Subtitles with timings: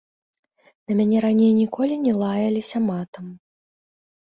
[0.85, 3.25] На мяне раней ніколі не лаяліся матам.